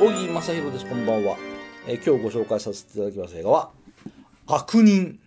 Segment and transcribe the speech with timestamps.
[0.00, 0.86] 正弘です。
[0.86, 1.36] こんばんは、
[1.86, 3.70] えー今日ご紹介させていただきます映画は
[4.48, 5.20] 「悪人」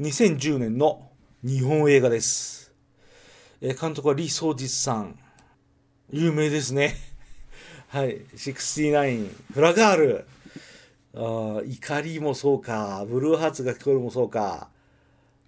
[0.00, 1.10] 2010年の
[1.44, 2.72] 日本映画です、
[3.60, 5.18] えー監督は李相実さん。
[6.08, 6.94] 有名ですね。
[7.88, 8.22] はい。
[8.36, 10.24] 69フラガール。
[11.14, 13.04] あー怒りもそうか。
[13.06, 14.70] ブルーハーツが聞こえるもそうか。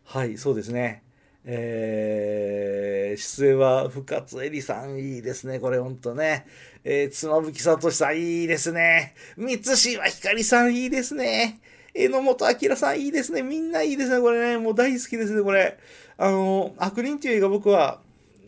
[0.04, 1.02] はいそうですね。
[1.44, 6.46] えー出演は深津絵里さんいいですねこれほんとね。
[6.84, 9.14] えー、妻夫木聡さんいいですね。
[9.36, 11.60] 三島ひかりさんいいですね。
[11.94, 13.42] 榎本明さんいいですね。
[13.42, 14.58] みんないいですねこれね。
[14.58, 15.78] もう大好きですねこれ。
[16.16, 18.00] あの悪人っていう映画僕は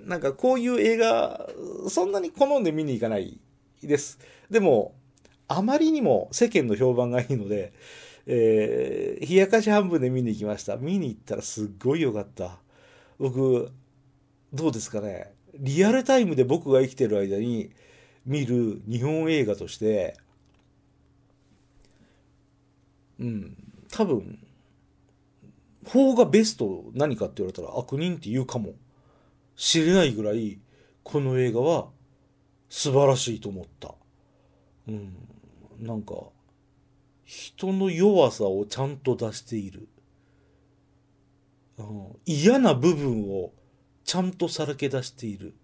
[0.05, 1.49] なんかこういう映画
[1.89, 3.39] そんなに好んで見に行かない
[3.83, 4.19] です。
[4.51, 4.95] でも
[5.47, 7.73] あまりにも世間の評判がいいので、
[8.27, 10.77] えー冷やかし半分で見に行きました。
[10.77, 12.64] 見に行ったらすっごい良かった。
[13.19, 13.71] 僕、
[14.53, 15.33] どうですかね。
[15.55, 17.71] リアルタイムで僕が生きてる間に
[18.27, 20.17] 見る日本映画として、
[23.19, 23.57] うん、
[23.91, 24.39] 多分、
[25.87, 28.73] 法がベスト何かって言われたら悪人って言うかも
[29.57, 30.59] しれないぐらい、
[31.03, 31.89] この映画は
[32.69, 33.95] 素晴らしいと思った。
[34.89, 35.15] うん、
[35.81, 36.15] なんか、
[37.25, 39.89] 人の弱さをちゃんと出している。
[41.79, 43.53] うん嫌な部分を
[44.05, 45.55] ちゃんとさらけ出している。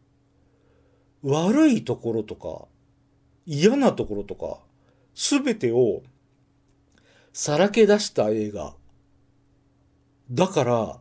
[1.22, 2.66] 悪いところとか、
[3.47, 4.58] 嫌なところとか、
[5.14, 6.03] すべてを
[7.33, 8.75] さらけ出した映画。
[10.31, 11.00] だから、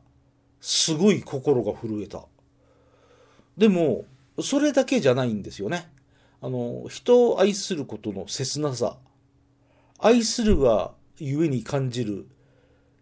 [0.61, 2.25] すごい心が震えた。
[3.57, 4.05] でも、
[4.41, 5.89] それだけじゃないんですよね。
[6.41, 8.97] あの、人を愛することの切なさ。
[9.97, 12.27] 愛するがゆえに感じる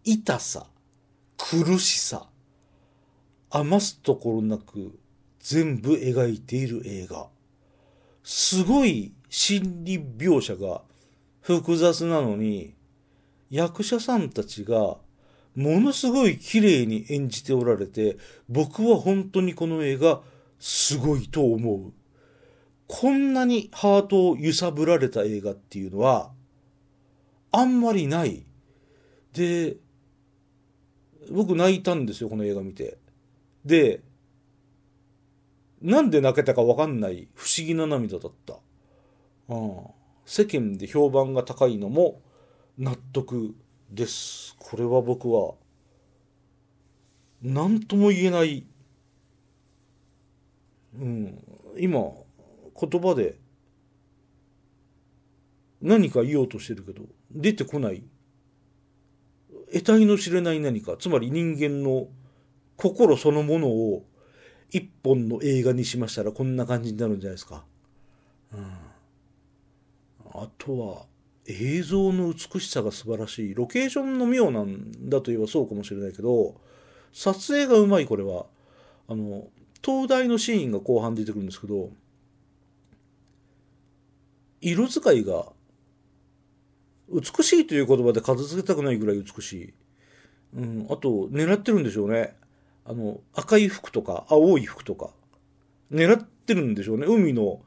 [0.04, 0.66] 痛さ、
[1.38, 2.28] 苦しさ、
[3.48, 4.98] 余すところなく
[5.40, 7.28] 全部描いている映画。
[8.22, 10.82] すごい心理描写が
[11.40, 12.74] 複雑なのに、
[13.48, 14.98] 役者さんたちが
[15.54, 18.18] ものすごい綺麗に演じておられて、
[18.48, 20.20] 僕は本当にこの映画
[20.58, 21.92] すごいと思う。
[22.86, 26.30] こんなにハートを揺さぶられた映画っていうのは、
[27.50, 28.44] あんまりない。
[29.32, 29.76] で、
[31.30, 32.98] 僕泣いたんですよ、この映画見て。
[33.64, 34.00] で、
[35.80, 38.58] なんで泣けたかわかんない不思議な涙だった。
[39.48, 39.80] うん、
[40.26, 42.20] 世間で評判が高いのも
[42.76, 43.54] 納得
[43.90, 44.56] です。
[44.58, 45.54] これは僕は、
[47.42, 48.66] 何とも言えない、
[50.98, 51.38] うん、
[51.78, 52.00] 今、
[52.80, 53.38] 言葉で
[55.80, 58.02] 何か言おうとしてるけど、出てこない。
[59.72, 62.08] 得体の知れない何か、つまり人間の
[62.76, 64.04] 心そのものを
[64.70, 67.64] 一本の映画にしましたらこんな感じになるんじゃないですか。
[68.52, 68.62] うん、
[70.32, 71.06] あとは、
[71.46, 73.54] 映像の美しさが素晴らしい。
[73.54, 76.60] ロケーションの妙なんだといえばそうかもしれないけど、
[77.12, 78.46] 撮影がうまいこれは。
[79.08, 79.48] あの、
[79.82, 81.90] 東大のシーンが後半出てくるんですけど、
[84.60, 85.52] 色使いが
[87.10, 89.74] 美しいという言葉で片付けたくないぐらい美しい。
[90.56, 92.36] うん、あと、狙ってるんでしょうね。
[92.84, 95.10] あの、赤い服とか、青い服とか。
[95.92, 97.06] 狙ってるんでしょうね。
[97.06, 97.60] 海の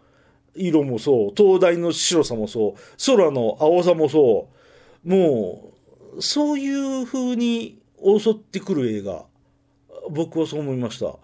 [0.55, 4.49] 色もそう、灯台の白さもそう、空の青さもそ
[5.05, 5.09] う。
[5.09, 5.71] も
[6.17, 9.25] う、そういう風に襲ってくる映画。
[10.09, 11.15] 僕はそう思いました。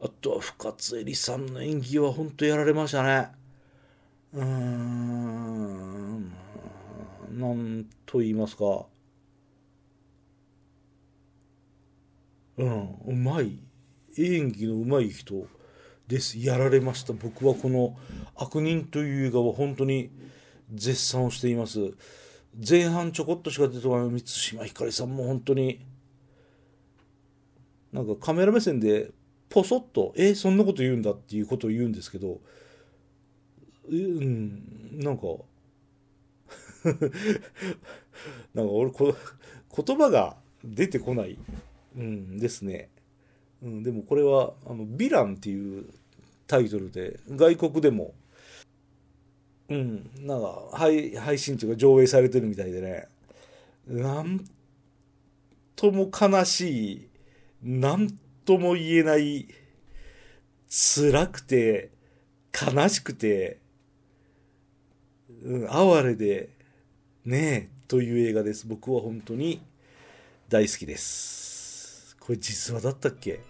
[0.00, 3.28] あとは深津絵里さんの演技は本当やられましたね。
[4.34, 5.55] うーん、
[7.36, 8.86] なんと言いますか。
[12.56, 13.58] うん、うまい。
[14.16, 15.46] 演技のうまい人
[16.08, 16.38] です。
[16.38, 17.12] やられました。
[17.12, 17.94] 僕はこの
[18.34, 20.10] 悪人という映画は本当に
[20.72, 21.78] 絶賛をしています。
[22.66, 25.84] 前半ちょこっとしか出てこない満島ひかりさんも本当に、
[27.92, 29.10] なんかカメラ目線で
[29.50, 32.40] ポソッと、えそんなこと言うんだっていうことを言うんですけど、
[33.90, 35.24] うん、なんか、
[38.54, 39.16] なんか俺こ、
[39.84, 41.38] 言葉が出てこない、
[41.96, 42.90] うん、ですね。
[43.62, 45.86] うん、でもこれは、あの、ヴィランっていう
[46.46, 48.14] タイトルで、外国でも、
[49.68, 53.08] うん、なんか配、配信というか上映されてるみたいでね、
[53.86, 54.44] なん
[55.74, 57.08] とも悲しい、
[57.62, 58.08] なん
[58.44, 59.48] とも言えない、
[60.68, 61.90] 辛くて、
[62.52, 63.58] 悲しくて、
[65.42, 66.55] うん、哀れで、
[67.26, 68.68] ねえ、という映画です。
[68.68, 69.60] 僕は本当に
[70.48, 72.16] 大好きです。
[72.20, 73.40] これ実話だったっけ？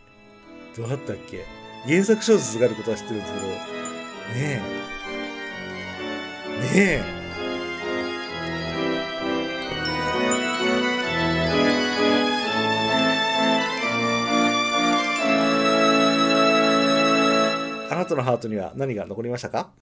[0.74, 1.44] どうだったっけ？
[1.84, 3.54] 原作小説があることは知ってるんですけど、ね
[4.34, 4.60] え。
[6.62, 7.02] ねえ。
[17.90, 19.74] あなたのハートには何が残りましたか？